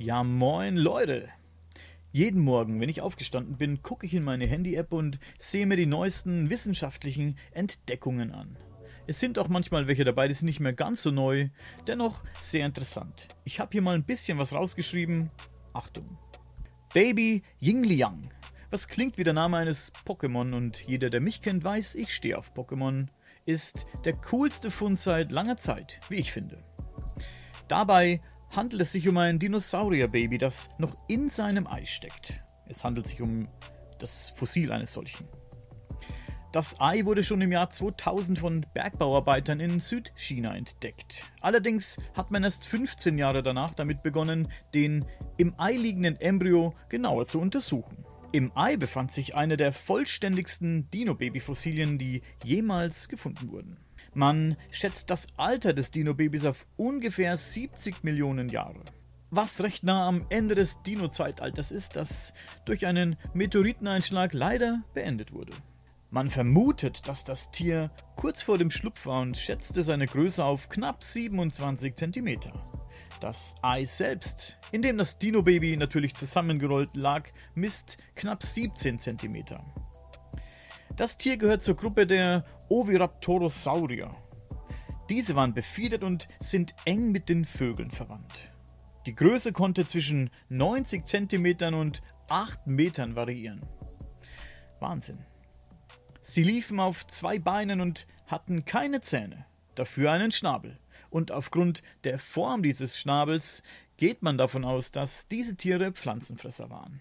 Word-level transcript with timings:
Ja, 0.00 0.22
moin 0.22 0.76
Leute. 0.76 1.28
Jeden 2.12 2.40
Morgen, 2.40 2.80
wenn 2.80 2.88
ich 2.88 3.00
aufgestanden 3.00 3.56
bin, 3.56 3.82
gucke 3.82 4.06
ich 4.06 4.14
in 4.14 4.22
meine 4.22 4.46
Handy-App 4.46 4.92
und 4.92 5.18
sehe 5.40 5.66
mir 5.66 5.76
die 5.76 5.86
neuesten 5.86 6.50
wissenschaftlichen 6.50 7.36
Entdeckungen 7.50 8.30
an. 8.30 8.56
Es 9.08 9.18
sind 9.18 9.40
auch 9.40 9.48
manchmal 9.48 9.88
welche 9.88 10.04
dabei, 10.04 10.28
die 10.28 10.34
sind 10.34 10.46
nicht 10.46 10.60
mehr 10.60 10.72
ganz 10.72 11.02
so 11.02 11.10
neu, 11.10 11.48
dennoch 11.88 12.22
sehr 12.40 12.64
interessant. 12.64 13.26
Ich 13.42 13.58
habe 13.58 13.72
hier 13.72 13.82
mal 13.82 13.96
ein 13.96 14.04
bisschen 14.04 14.38
was 14.38 14.52
rausgeschrieben. 14.52 15.32
Achtung. 15.72 16.16
Baby 16.94 17.42
Yingliang. 17.58 18.32
Was 18.70 18.86
klingt 18.86 19.18
wie 19.18 19.24
der 19.24 19.32
Name 19.32 19.56
eines 19.56 19.92
Pokémon 20.06 20.54
und 20.54 20.86
jeder, 20.86 21.10
der 21.10 21.20
mich 21.20 21.42
kennt, 21.42 21.64
weiß, 21.64 21.96
ich 21.96 22.14
stehe 22.14 22.38
auf 22.38 22.52
Pokémon, 22.54 23.08
ist 23.46 23.84
der 24.04 24.12
coolste 24.12 24.70
Fund 24.70 25.00
seit 25.00 25.32
langer 25.32 25.56
Zeit, 25.56 25.98
wie 26.08 26.16
ich 26.16 26.30
finde. 26.30 26.58
Dabei 27.66 28.20
handelt 28.50 28.82
es 28.82 28.92
sich 28.92 29.08
um 29.08 29.16
ein 29.18 29.38
Dinosaurierbaby, 29.38 30.38
das 30.38 30.70
noch 30.78 30.94
in 31.08 31.30
seinem 31.30 31.66
Ei 31.66 31.84
steckt. 31.84 32.40
Es 32.68 32.84
handelt 32.84 33.06
sich 33.06 33.20
um 33.22 33.48
das 33.98 34.30
Fossil 34.36 34.72
eines 34.72 34.92
solchen. 34.92 35.26
Das 36.50 36.80
Ei 36.80 37.04
wurde 37.04 37.22
schon 37.22 37.42
im 37.42 37.52
Jahr 37.52 37.68
2000 37.68 38.38
von 38.38 38.64
Bergbauarbeitern 38.72 39.60
in 39.60 39.80
Südchina 39.80 40.56
entdeckt. 40.56 41.30
Allerdings 41.42 41.98
hat 42.14 42.30
man 42.30 42.42
erst 42.42 42.66
15 42.66 43.18
Jahre 43.18 43.42
danach 43.42 43.74
damit 43.74 44.02
begonnen, 44.02 44.48
den 44.72 45.04
im 45.36 45.54
Ei 45.58 45.72
liegenden 45.72 46.18
Embryo 46.18 46.74
genauer 46.88 47.26
zu 47.26 47.38
untersuchen. 47.38 48.04
Im 48.32 48.50
Ei 48.54 48.76
befand 48.76 49.12
sich 49.12 49.34
eine 49.34 49.58
der 49.58 49.74
vollständigsten 49.74 50.90
Dino-Baby-Fossilien, 50.90 51.98
die 51.98 52.22
jemals 52.42 53.08
gefunden 53.08 53.50
wurden. 53.50 53.76
Man 54.18 54.56
schätzt 54.72 55.10
das 55.10 55.28
Alter 55.36 55.72
des 55.72 55.92
Dino-Babys 55.92 56.44
auf 56.44 56.66
ungefähr 56.76 57.36
70 57.36 58.02
Millionen 58.02 58.48
Jahre. 58.48 58.82
Was 59.30 59.62
recht 59.62 59.84
nah 59.84 60.08
am 60.08 60.26
Ende 60.28 60.56
des 60.56 60.82
Dino-Zeitalters 60.82 61.70
ist, 61.70 61.94
das 61.94 62.34
durch 62.64 62.84
einen 62.84 63.16
Meteoriteneinschlag 63.32 64.32
leider 64.32 64.82
beendet 64.92 65.32
wurde. 65.32 65.52
Man 66.10 66.30
vermutet, 66.30 67.06
dass 67.06 67.22
das 67.22 67.52
Tier 67.52 67.92
kurz 68.16 68.42
vor 68.42 68.58
dem 68.58 68.72
Schlupf 68.72 69.06
war 69.06 69.20
und 69.20 69.38
schätzte 69.38 69.84
seine 69.84 70.06
Größe 70.06 70.44
auf 70.44 70.68
knapp 70.68 71.04
27 71.04 71.94
cm. 71.94 72.40
Das 73.20 73.54
Ei 73.62 73.84
selbst, 73.84 74.58
in 74.72 74.82
dem 74.82 74.98
das 74.98 75.18
Dino-Baby 75.18 75.76
natürlich 75.76 76.14
zusammengerollt 76.14 76.96
lag, 76.96 77.28
misst 77.54 77.98
knapp 78.16 78.42
17 78.42 78.98
cm. 78.98 79.44
Das 80.98 81.16
Tier 81.16 81.36
gehört 81.36 81.62
zur 81.62 81.76
Gruppe 81.76 82.08
der 82.08 82.44
Oviraptorosaurier. 82.68 84.10
Diese 85.08 85.36
waren 85.36 85.54
befiedert 85.54 86.02
und 86.02 86.26
sind 86.40 86.74
eng 86.86 87.12
mit 87.12 87.28
den 87.28 87.44
Vögeln 87.44 87.92
verwandt. 87.92 88.50
Die 89.06 89.14
Größe 89.14 89.52
konnte 89.52 89.86
zwischen 89.86 90.28
90 90.48 91.06
cm 91.06 91.72
und 91.72 92.02
8 92.28 92.66
Metern 92.66 93.14
variieren. 93.14 93.60
Wahnsinn. 94.80 95.24
Sie 96.20 96.42
liefen 96.42 96.80
auf 96.80 97.06
zwei 97.06 97.38
Beinen 97.38 97.80
und 97.80 98.08
hatten 98.26 98.64
keine 98.64 99.00
Zähne, 99.00 99.46
dafür 99.76 100.10
einen 100.10 100.32
Schnabel. 100.32 100.80
Und 101.10 101.30
aufgrund 101.30 101.84
der 102.02 102.18
Form 102.18 102.64
dieses 102.64 102.98
Schnabels 102.98 103.62
geht 103.98 104.22
man 104.22 104.36
davon 104.36 104.64
aus, 104.64 104.90
dass 104.90 105.28
diese 105.28 105.56
Tiere 105.56 105.92
Pflanzenfresser 105.92 106.70
waren. 106.70 107.00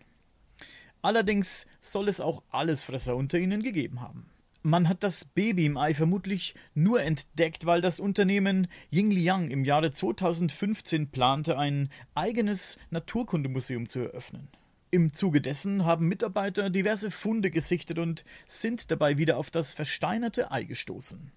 Allerdings 1.01 1.67
soll 1.79 2.07
es 2.07 2.19
auch 2.19 2.43
Allesfresser 2.49 3.15
unter 3.15 3.37
ihnen 3.37 3.63
gegeben 3.63 4.01
haben. 4.01 4.29
Man 4.63 4.89
hat 4.89 5.03
das 5.03 5.23
Baby 5.23 5.65
im 5.65 5.77
Ei 5.77 5.93
vermutlich 5.93 6.53
nur 6.73 7.01
entdeckt, 7.01 7.65
weil 7.65 7.79
das 7.79 7.99
Unternehmen 8.01 8.67
Yingliang 8.91 9.49
im 9.49 9.63
Jahre 9.63 9.91
2015 9.91 11.09
plante, 11.09 11.57
ein 11.57 11.89
eigenes 12.15 12.77
Naturkundemuseum 12.89 13.87
zu 13.87 13.99
eröffnen. 13.99 14.49
Im 14.91 15.13
Zuge 15.13 15.41
dessen 15.41 15.85
haben 15.85 16.07
Mitarbeiter 16.07 16.69
diverse 16.69 17.11
Funde 17.11 17.51
gesichtet 17.51 17.99
und 17.99 18.25
sind 18.45 18.91
dabei 18.91 19.17
wieder 19.17 19.37
auf 19.37 19.51
das 19.51 19.73
versteinerte 19.73 20.51
Ei 20.51 20.63
gestoßen. 20.63 21.31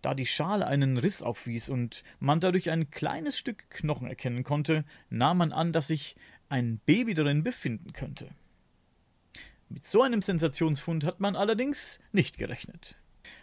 Da 0.00 0.14
die 0.14 0.26
Schale 0.26 0.66
einen 0.66 0.96
Riss 0.96 1.22
aufwies 1.22 1.68
und 1.68 2.02
man 2.20 2.40
dadurch 2.40 2.70
ein 2.70 2.90
kleines 2.90 3.36
Stück 3.36 3.68
Knochen 3.68 4.06
erkennen 4.06 4.44
konnte, 4.44 4.84
nahm 5.10 5.38
man 5.38 5.52
an, 5.52 5.72
dass 5.72 5.88
sich 5.88 6.14
ein 6.48 6.80
Baby 6.86 7.14
darin 7.14 7.42
befinden 7.42 7.92
könnte. 7.92 8.30
Mit 9.68 9.84
so 9.84 10.02
einem 10.02 10.22
Sensationsfund 10.22 11.04
hat 11.04 11.20
man 11.20 11.36
allerdings 11.36 12.00
nicht 12.12 12.38
gerechnet. 12.38 12.96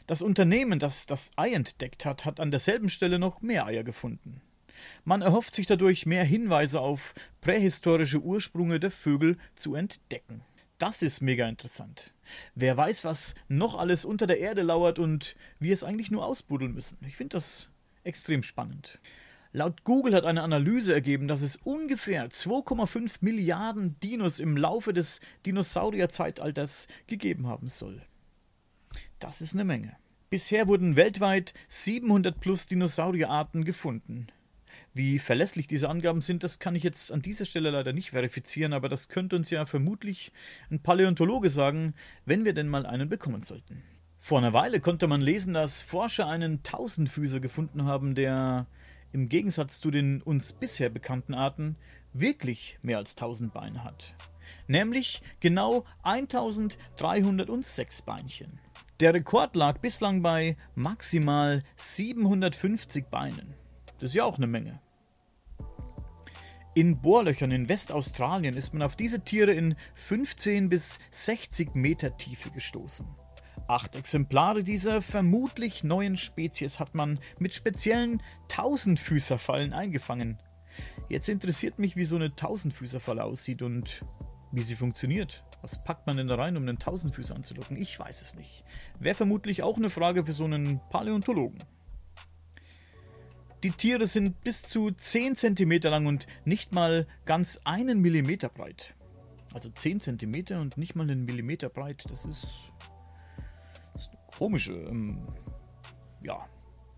Das 0.08 0.24
Unternehmen, 0.24 0.80
das 0.80 1.06
das 1.06 1.32
Ei 1.36 1.52
entdeckt 1.54 2.04
hat, 2.04 2.26
hat 2.26 2.40
an 2.40 2.50
derselben 2.50 2.90
Stelle 2.90 3.20
noch 3.20 3.42
mehr 3.42 3.68
Eier 3.68 3.84
gefunden. 3.84 4.42
Man 5.04 5.22
erhofft 5.22 5.54
sich 5.54 5.68
dadurch 5.68 6.06
mehr 6.06 6.24
Hinweise 6.24 6.82
auf 6.82 7.14
prähistorische 7.42 8.20
Ursprünge 8.20 8.80
der 8.80 8.92
Vögel 8.92 9.38
zu 9.56 9.76
entdecken. 9.76 10.42
Das 10.80 11.02
ist 11.02 11.22
mega 11.22 11.48
interessant. 11.48 12.12
Wer 12.56 12.76
weiß, 12.76 13.06
was 13.06 13.36
noch 13.48 13.76
alles 13.76 14.04
unter 14.04 14.28
der 14.28 14.40
Erde 14.40 14.64
lauert 14.64 15.00
und 15.00 15.36
wie 15.60 15.72
es 15.72 15.84
eigentlich 15.84 16.12
nur 16.12 16.26
ausbuddeln 16.26 16.74
müssen. 16.74 16.98
Ich 17.08 17.16
finde 17.16 17.38
das 17.38 17.70
extrem 18.04 18.44
spannend. 18.44 19.00
Laut 19.56 19.86
Google 19.86 20.16
hat 20.16 20.26
eine 20.26 20.44
Analyse 20.44 20.94
ergeben, 20.94 21.30
dass 21.30 21.42
es 21.42 21.56
ungefähr 21.56 22.28
2,5 22.28 23.20
Milliarden 23.22 23.98
Dinos 24.02 24.42
im 24.42 24.58
Laufe 24.58 24.92
des 24.92 25.22
Dinosaurierzeitalters 25.46 26.90
gegeben 27.08 27.48
haben 27.48 27.70
soll. 27.70 28.02
Das 29.18 29.40
ist 29.40 29.54
eine 29.54 29.64
Menge. 29.64 29.96
Bisher 30.30 30.68
wurden 30.68 30.98
weltweit 30.98 31.54
700 31.70 32.38
plus 32.38 32.68
Dinosaurierarten 32.68 33.64
gefunden. 33.64 34.28
Wie 34.94 35.20
verlässlich 35.20 35.68
diese 35.68 35.88
Angaben 35.88 36.20
sind, 36.20 36.44
das 36.44 36.60
kann 36.60 36.76
ich 36.76 36.84
jetzt 36.84 37.14
an 37.14 37.22
dieser 37.22 37.46
Stelle 37.46 37.70
leider 37.70 37.94
nicht 37.94 38.10
verifizieren, 38.10 38.74
aber 38.74 38.90
das 38.90 39.08
könnte 39.08 39.38
uns 39.38 39.52
ja 39.52 39.66
vermutlich 39.66 40.34
ein 40.70 40.82
Paläontologe 40.82 41.50
sagen, 41.50 41.94
wenn 42.26 42.44
wir 42.44 42.52
denn 42.52 42.68
mal 42.68 42.86
einen 42.86 43.08
bekommen 43.08 43.44
sollten. 43.44 43.84
Vor 44.20 44.40
einer 44.40 44.52
Weile 44.52 44.82
konnte 44.82 45.08
man 45.08 45.22
lesen, 45.22 45.54
dass 45.54 45.82
Forscher 45.82 46.28
einen 46.28 46.62
Tausendfüßer 46.62 47.40
gefunden 47.40 47.86
haben, 47.86 48.16
der 48.16 48.68
im 49.16 49.30
Gegensatz 49.30 49.80
zu 49.80 49.90
den 49.92 50.22
uns 50.22 50.52
bisher 50.52 50.90
bekannten 50.90 51.34
Arten 51.34 51.78
wirklich 52.12 52.78
mehr 52.82 52.98
als 52.98 53.12
1000 53.12 53.54
Beine 53.54 53.86
hat. 53.86 54.14
Nämlich 54.68 55.22
genau 55.40 55.86
1306 56.04 58.02
Beinchen. 58.02 58.60
Der 59.00 59.14
Rekord 59.14 59.56
lag 59.56 59.80
bislang 59.80 60.22
bei 60.22 60.58
maximal 60.76 61.64
750 61.78 63.06
Beinen. 63.06 63.54
Das 63.94 64.10
ist 64.10 64.16
ja 64.16 64.26
auch 64.26 64.36
eine 64.36 64.48
Menge. 64.48 64.82
In 66.76 67.00
Bohrlöchern 67.02 67.52
in 67.52 67.70
Westaustralien 67.70 68.58
ist 68.58 68.74
man 68.74 68.82
auf 68.82 68.98
diese 68.98 69.24
Tiere 69.24 69.54
in 69.54 69.76
15 69.94 70.68
bis 70.68 71.00
60 71.12 71.74
Meter 71.74 72.18
Tiefe 72.18 72.52
gestoßen. 72.52 73.08
Acht 73.68 73.96
Exemplare 73.96 74.64
dieser 74.64 75.02
vermutlich 75.02 75.84
neuen 75.84 76.18
Spezies 76.18 76.80
hat 76.80 76.94
man 76.94 77.20
mit 77.40 77.56
speziellen 77.56 78.22
Tausendfüßerfallen 78.48 79.74
eingefangen. 79.74 80.38
Jetzt 81.10 81.30
interessiert 81.30 81.80
mich, 81.80 81.96
wie 81.96 82.06
so 82.06 82.16
eine 82.16 82.36
Tausendfüßerfalle 82.36 83.24
aussieht 83.24 83.64
und 83.64 84.06
wie 84.52 84.62
sie 84.62 84.76
funktioniert. 84.76 85.44
Was 85.64 85.84
packt 85.84 86.06
man 86.06 86.18
denn 86.18 86.28
da 86.28 86.36
rein, 86.36 86.58
um 86.58 86.64
einen 86.64 86.78
Tausendfüßer 86.78 87.36
anzulocken? 87.36 87.76
Ich 87.76 88.00
weiß 88.00 88.22
es 88.22 88.36
nicht. 88.36 88.64
Wäre 89.00 89.16
vermutlich 89.16 89.64
auch 89.64 89.78
eine 89.78 89.90
Frage 89.90 90.26
für 90.26 90.34
so 90.34 90.44
einen 90.44 90.80
Paläontologen. 90.92 91.58
Die 93.64 93.72
Tiere 93.72 94.06
sind 94.06 94.42
bis 94.42 94.62
zu 94.62 94.92
10 94.92 95.36
cm 95.36 95.72
lang 95.86 96.06
und 96.06 96.28
nicht 96.44 96.72
mal 96.72 97.08
ganz 97.26 97.60
einen 97.64 98.00
Millimeter 98.00 98.50
breit. 98.50 98.94
Also 99.56 99.72
10 99.72 100.02
cm 100.02 100.60
und 100.60 100.78
nicht 100.78 100.96
mal 100.96 101.10
einen 101.10 101.26
Millimeter 101.26 101.70
breit, 101.70 102.04
das 102.10 102.26
ist 102.26 102.72
komische. 104.38 104.74
Ähm, 104.74 105.20
ja, 106.24 106.46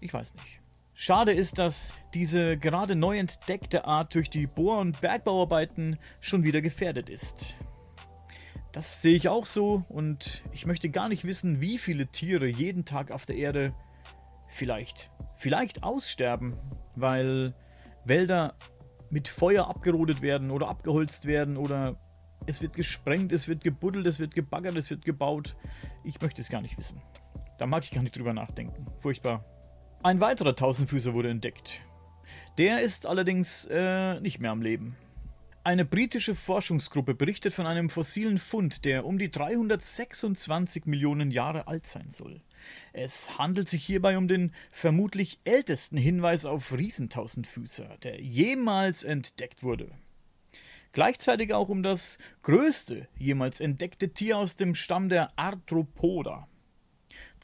ich 0.02 0.14
weiß 0.14 0.34
nicht. 0.36 0.59
Schade 0.94 1.31
ist, 1.31 1.59
dass 1.59 1.94
diese 2.14 2.58
gerade 2.58 2.96
neu 2.96 3.20
entdeckte 3.20 3.86
Art 3.86 4.16
durch 4.16 4.30
die 4.30 4.48
Bohr- 4.48 4.80
und 4.80 5.00
Bergbauarbeiten 5.00 6.00
schon 6.19 6.44
wieder 6.44 6.62
gefährdet 6.62 7.10
ist. 7.10 7.56
Das 8.72 9.01
sehe 9.01 9.16
ich 9.16 9.28
auch 9.28 9.45
so 9.45 9.84
und 9.89 10.42
ich 10.51 10.66
möchte 10.66 10.89
gar 10.89 11.07
nicht 11.10 11.24
wissen, 11.24 11.62
wie 11.62 11.78
viele 11.78 12.07
Tiere 12.07 12.48
jeden 12.48 12.86
Tag 12.86 13.12
auf 13.12 13.25
der 13.25 13.36
Erde 13.36 13.74
vielleicht, 14.50 15.12
vielleicht 15.38 15.84
aussterben, 15.84 16.57
weil 16.95 17.54
Wälder 18.06 18.56
mit 19.10 19.28
Feuer 19.28 19.68
abgerodet 19.68 20.22
werden 20.22 20.51
oder 20.51 20.68
abgeholzt 20.68 21.28
werden 21.28 21.57
oder 21.57 21.95
es 22.48 22.62
wird 22.62 22.74
gesprengt, 22.74 23.31
es 23.31 23.48
wird 23.48 23.63
gebuddelt, 23.63 24.07
es 24.07 24.19
wird 24.19 24.34
gebaggert, 24.34 24.75
es 24.75 24.89
wird 24.89 25.06
gebaut. 25.06 25.56
Ich 26.04 26.19
möchte 26.22 26.42
es 26.42 26.50
gar 26.50 26.62
nicht 26.62 26.78
wissen. 26.78 27.01
Da 27.57 27.65
mag 27.65 27.83
ich 27.83 27.92
gar 27.92 28.04
nicht 28.04 28.15
drüber 28.15 28.33
nachdenken. 28.33 28.86
Furchtbar. 29.01 29.44
Ein 30.04 30.21
weiterer 30.21 30.56
Tausendfüßer 30.56 31.13
wurde 31.13 31.30
entdeckt. 31.30 31.81
Der 32.57 32.81
ist 32.81 33.06
allerdings 33.06 33.65
äh, 33.69 34.19
nicht 34.19 34.39
mehr 34.39 34.51
am 34.51 34.62
Leben. 34.62 34.95
Eine 35.63 35.83
britische 35.83 36.33
Forschungsgruppe 36.33 37.13
berichtet 37.13 37.54
von 37.54 37.65
einem 37.65 37.89
fossilen 37.89 38.38
Fund, 38.38 38.86
der 38.86 39.06
um 39.06 39.18
die 39.18 39.30
326 39.30 40.86
Millionen 40.86 41.30
Jahre 41.30 41.68
alt 41.68 41.86
sein 41.88 42.09
soll. 42.12 42.42
Es 42.94 43.38
handelt 43.38 43.68
sich 43.68 43.83
hierbei 43.83 44.18
um 44.18 44.30
den 44.30 44.53
vermutlich 44.71 45.39
ältesten 45.44 45.98
Hinweis 45.98 46.45
auf 46.45 46.71
Riesentausendfüßer, 46.71 47.98
der 48.01 48.21
jemals 48.21 49.03
entdeckt 49.03 49.62
wurde. 49.62 49.92
Gleichzeitig 50.94 51.53
auch 51.53 51.68
um 51.68 51.83
das 51.83 52.18
größte 52.44 53.10
jemals 53.18 53.60
entdeckte 53.60 54.13
Tier 54.13 54.38
aus 54.38 54.56
dem 54.56 54.74
Stamm 54.74 55.10
der 55.10 55.38
Arthropoda. 55.38 56.48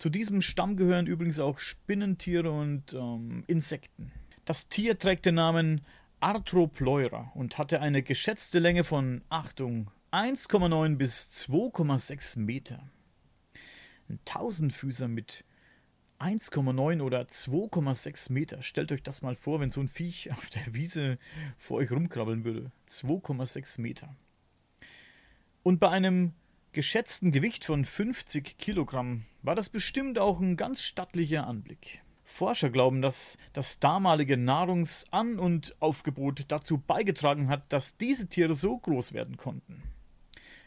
Zu 0.04 0.10
diesem 0.10 0.42
Stamm 0.42 0.76
gehören 0.76 1.08
übrigens 1.08 1.40
auch 1.40 1.60
Spinnentiere 1.60 2.52
und 2.52 2.92
ähm, 2.92 3.46
Insekten. 3.48 4.12
Das 4.44 4.68
Tier 4.68 5.00
trägt 5.00 5.26
den 5.26 5.36
Namen 5.36 5.80
Arthropleura 6.20 7.32
und 7.36 7.58
hatte 7.58 7.80
eine 7.80 8.04
geschätzte 8.04 8.60
Länge 8.60 8.84
von, 8.84 9.22
Achtung, 9.30 9.92
1,9 10.12 10.98
bis 10.98 11.48
2,6 11.48 12.38
Meter. 12.38 12.86
Ein 14.10 14.20
Tausendfüßer 14.26 15.08
mit 15.08 15.46
1,9 16.20 17.02
oder 17.02 17.22
2,6 17.22 18.30
Meter. 18.34 18.62
Stellt 18.62 18.92
euch 18.92 19.04
das 19.04 19.22
mal 19.22 19.38
vor, 19.38 19.62
wenn 19.62 19.70
so 19.70 19.80
ein 19.80 19.88
Viech 19.88 20.32
auf 20.34 20.50
der 20.50 20.74
Wiese 20.74 21.18
vor 21.58 21.78
euch 21.78 21.92
rumkrabbeln 21.92 22.44
würde. 22.44 22.74
2,6 22.90 23.80
Meter. 23.80 24.14
Und 25.64 25.80
bei 25.80 25.88
einem 25.88 26.34
geschätzten 26.74 27.32
Gewicht 27.32 27.64
von 27.66 27.86
50 27.86 28.58
Kilogramm 28.58 29.26
war 29.44 29.56
das 29.56 29.70
bestimmt 29.70 30.18
auch 30.18 30.40
ein 30.40 30.58
ganz 30.58 30.82
stattlicher 30.82 31.48
Anblick. 31.48 32.02
Forscher 32.24 32.72
glauben, 32.72 33.02
dass 33.02 33.38
das 33.54 33.80
damalige 33.80 34.38
Nahrungsan- 34.38 35.38
und 35.38 35.76
Aufgebot 35.80 36.46
dazu 36.48 36.80
beigetragen 36.80 37.48
hat, 37.48 37.72
dass 37.72 37.98
diese 37.98 38.28
Tiere 38.28 38.56
so 38.56 38.78
groß 38.78 39.14
werden 39.14 39.38
konnten. 39.38 39.84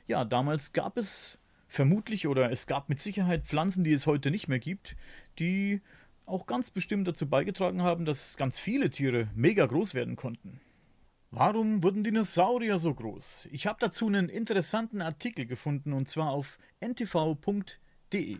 Ja, 0.06 0.24
damals 0.24 0.72
gab 0.72 0.96
es 0.96 1.38
vermutlich 1.66 2.28
oder 2.28 2.52
es 2.52 2.68
gab 2.68 2.88
mit 2.88 3.00
Sicherheit 3.00 3.44
Pflanzen, 3.44 3.82
die 3.82 3.92
es 3.92 4.06
heute 4.06 4.30
nicht 4.30 4.46
mehr 4.46 4.60
gibt, 4.60 4.96
die 5.40 5.80
auch 6.24 6.46
ganz 6.46 6.70
bestimmt 6.70 7.08
dazu 7.08 7.28
beigetragen 7.28 7.82
haben, 7.82 8.04
dass 8.04 8.36
ganz 8.36 8.60
viele 8.60 8.90
Tiere 8.90 9.28
mega 9.34 9.66
groß 9.66 9.94
werden 9.94 10.14
konnten. 10.14 10.60
Warum 11.38 11.82
wurden 11.82 12.02
Dinosaurier 12.02 12.78
so 12.78 12.94
groß? 12.94 13.48
Ich 13.52 13.66
habe 13.66 13.76
dazu 13.78 14.06
einen 14.06 14.30
interessanten 14.30 15.02
Artikel 15.02 15.44
gefunden 15.44 15.92
und 15.92 16.08
zwar 16.08 16.30
auf 16.30 16.56
ntv.de. 16.80 18.38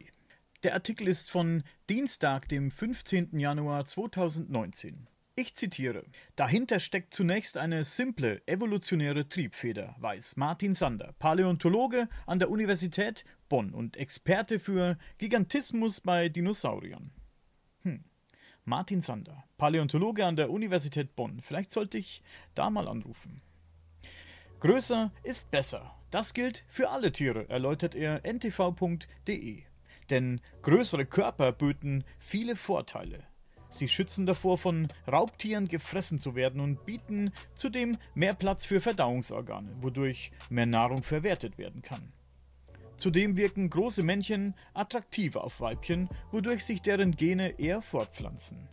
Der 0.63 0.73
Artikel 0.73 1.07
ist 1.07 1.31
von 1.31 1.63
Dienstag, 1.91 2.49
dem 2.49 2.71
15. 2.71 3.39
Januar 3.39 3.85
2019. 3.85 5.09
Ich 5.35 5.55
zitiere: 5.55 6.07
Dahinter 6.37 6.81
steckt 6.81 7.13
zunächst 7.13 7.59
eine 7.59 7.85
simple 7.85 8.41
evolutionäre 8.47 9.29
Triebfeder, 9.29 9.95
weiß 9.99 10.39
Martin 10.39 10.75
Sander, 10.75 11.13
Paläontologe 11.19 12.09
an 12.25 12.39
der 12.39 12.49
Universität 12.49 13.27
Bonn 13.51 13.75
und 13.75 13.99
Experte 13.99 14.59
für 14.59 14.97
Gigantismus 15.19 16.01
bei 16.01 16.31
Dinosauriern. 16.31 17.11
Martin 18.69 19.01
Sander, 19.01 19.45
Paläontologe 19.59 20.27
an 20.27 20.35
der 20.35 20.51
Universität 20.51 21.15
Bonn. 21.15 21.41
Vielleicht 21.41 21.71
sollte 21.71 21.99
ich 21.99 22.25
da 22.57 22.69
mal 22.69 22.89
anrufen. 22.89 23.41
Größer 24.59 25.13
ist 25.23 25.53
besser. 25.53 25.95
Das 26.11 26.35
gilt 26.35 26.65
für 26.69 26.91
alle 26.91 27.13
Tiere, 27.13 27.49
erläutert 27.49 27.95
er 27.95 28.25
ntv.de. 28.25 29.63
Denn 30.11 30.41
größere 30.63 31.07
Körper 31.07 31.53
böten 31.53 32.03
viele 32.19 32.57
Vorteile. 32.57 33.23
Sie 33.69 33.89
schützen 33.89 34.27
davor, 34.27 34.59
von 34.59 34.89
Raubtieren 35.07 35.69
gefressen 35.69 36.19
zu 36.19 36.35
werden 36.35 36.61
und 36.61 36.85
bieten 36.85 37.31
zudem 37.55 37.97
mehr 38.15 38.35
Platz 38.35 38.67
für 38.67 38.81
Verdauungsorgane, 38.81 39.77
wodurch 39.81 40.33
mehr 40.51 40.67
Nahrung 40.67 41.05
verwertet 41.05 41.57
werden 41.57 41.83
kann. 41.83 42.13
Zudem 42.97 43.37
wirken 43.37 43.69
große 43.69 44.03
Männchen 44.03 44.55
attraktiver 44.75 45.45
auf 45.45 45.61
Weibchen, 45.61 46.09
wodurch 46.31 46.65
sich 46.65 46.83
deren 46.83 47.13
Gene 47.13 47.59
eher 47.59 47.83
fortpflanzen. 47.83 48.69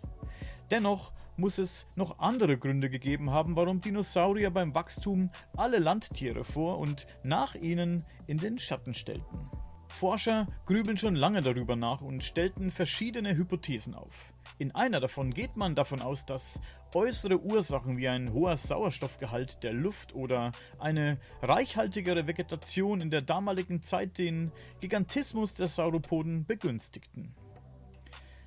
Dennoch 0.72 1.12
muss 1.36 1.58
es 1.58 1.88
noch 1.96 2.20
andere 2.20 2.58
Gründe 2.58 2.90
gegeben 2.90 3.31
haben, 3.31 3.56
warum 3.56 3.81
Dinosaurier 3.81 4.52
beim 4.52 4.74
Wachstum 4.74 5.30
alle 5.58 5.80
Landtiere 5.80 6.44
vor 6.44 6.80
und 6.80 7.08
nach 7.24 7.56
ihnen 7.56 8.06
in 8.28 8.38
den 8.38 8.60
Schatten 8.60 8.94
stellten. 8.94 9.50
Forscher 9.94 10.48
grübeln 10.66 10.98
schon 10.98 11.16
lange 11.16 11.42
darüber 11.42 11.75
nach 11.75 12.01
und 12.01 12.24
stellten 12.24 12.72
verschiedene 12.72 13.38
Hypothesen 13.38 13.94
auf. 13.94 14.34
In 14.57 14.74
einer 14.74 15.00
davon 15.00 15.34
geht 15.34 15.56
man 15.56 15.75
davon 15.75 16.01
aus, 16.01 16.25
dass 16.25 16.60
äußere 16.94 17.40
Ursachen 17.40 17.98
wie 17.98 18.07
ein 18.07 18.34
hoher 18.34 18.57
Sauerstoffgehalt 18.57 19.63
der 19.63 19.74
Luft 19.74 20.16
oder 20.16 20.51
eine 20.80 21.19
reichhaltigere 21.42 22.28
Vegetation 22.28 23.01
in 23.01 23.12
der 23.12 23.22
damaligen 23.22 23.84
Zeit 23.84 24.18
den 24.18 24.51
Gigantismus 24.80 25.54
der 25.54 25.68
Sauropoden 25.68 26.46
begünstigten. 26.46 27.36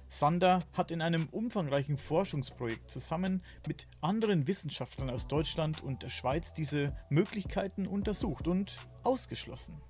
Sander 0.08 0.60
hat 0.72 0.90
in 0.90 1.00
einem 1.00 1.28
umfangreichen 1.30 1.96
Forschungsprojekt 1.96 2.90
zusammen 2.90 3.42
mit 3.66 3.88
anderen 4.00 4.46
Wissenschaftlern 4.46 5.10
aus 5.10 5.26
Deutschland 5.26 5.82
und 5.82 6.02
der 6.02 6.10
Schweiz 6.10 6.54
diese 6.54 6.96
Möglichkeiten 7.08 7.86
untersucht 7.86 8.46
und 8.46 8.76
ausgeschlossen. 9.02 9.80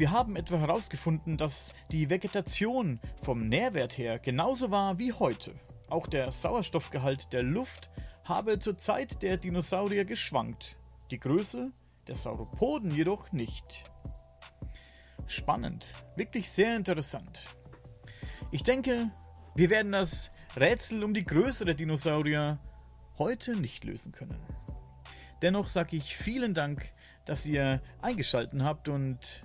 Wir 0.00 0.12
haben 0.12 0.34
etwa 0.34 0.56
herausgefunden, 0.56 1.36
dass 1.36 1.74
die 1.92 2.08
Vegetation 2.08 2.98
vom 3.22 3.40
Nährwert 3.40 3.98
her 3.98 4.18
genauso 4.18 4.70
war 4.70 4.98
wie 4.98 5.12
heute. 5.12 5.54
Auch 5.90 6.06
der 6.06 6.32
Sauerstoffgehalt 6.32 7.34
der 7.34 7.42
Luft 7.42 7.90
habe 8.24 8.58
zur 8.58 8.78
Zeit 8.78 9.20
der 9.20 9.36
Dinosaurier 9.36 10.06
geschwankt, 10.06 10.78
die 11.10 11.18
Größe 11.18 11.70
der 12.06 12.14
Sauropoden 12.14 12.90
jedoch 12.90 13.30
nicht. 13.32 13.84
Spannend, 15.26 15.86
wirklich 16.16 16.50
sehr 16.50 16.76
interessant. 16.76 17.44
Ich 18.52 18.62
denke, 18.62 19.10
wir 19.54 19.68
werden 19.68 19.92
das 19.92 20.30
Rätsel 20.56 21.04
um 21.04 21.12
die 21.12 21.24
Größe 21.24 21.66
der 21.66 21.74
Dinosaurier 21.74 22.58
heute 23.18 23.54
nicht 23.54 23.84
lösen 23.84 24.12
können. 24.12 24.40
Dennoch 25.42 25.68
sage 25.68 25.94
ich 25.96 26.16
vielen 26.16 26.54
Dank, 26.54 26.90
dass 27.26 27.44
ihr 27.44 27.82
eingeschaltet 28.00 28.62
habt 28.62 28.88
und 28.88 29.44